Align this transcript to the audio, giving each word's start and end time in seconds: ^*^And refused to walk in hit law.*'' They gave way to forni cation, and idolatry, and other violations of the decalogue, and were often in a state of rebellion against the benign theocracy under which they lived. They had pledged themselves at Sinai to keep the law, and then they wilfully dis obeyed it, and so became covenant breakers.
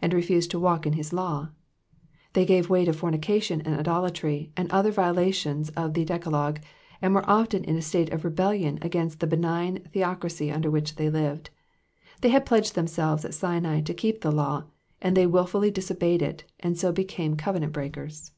^*^And 0.00 0.12
refused 0.12 0.52
to 0.52 0.60
walk 0.60 0.86
in 0.86 0.92
hit 0.92 1.12
law.*'' 1.12 1.48
They 2.34 2.44
gave 2.46 2.70
way 2.70 2.84
to 2.84 2.92
forni 2.92 3.20
cation, 3.20 3.60
and 3.62 3.74
idolatry, 3.74 4.52
and 4.56 4.70
other 4.70 4.92
violations 4.92 5.70
of 5.70 5.94
the 5.94 6.04
decalogue, 6.04 6.60
and 7.02 7.16
were 7.16 7.28
often 7.28 7.64
in 7.64 7.76
a 7.76 7.82
state 7.82 8.12
of 8.12 8.24
rebellion 8.24 8.78
against 8.80 9.18
the 9.18 9.26
benign 9.26 9.88
theocracy 9.92 10.52
under 10.52 10.70
which 10.70 10.94
they 10.94 11.10
lived. 11.10 11.50
They 12.20 12.28
had 12.28 12.46
pledged 12.46 12.76
themselves 12.76 13.24
at 13.24 13.34
Sinai 13.34 13.80
to 13.80 13.92
keep 13.92 14.20
the 14.20 14.30
law, 14.30 14.66
and 15.02 15.16
then 15.16 15.22
they 15.24 15.26
wilfully 15.26 15.72
dis 15.72 15.90
obeyed 15.90 16.22
it, 16.22 16.44
and 16.60 16.78
so 16.78 16.92
became 16.92 17.34
covenant 17.34 17.72
breakers. 17.72 18.30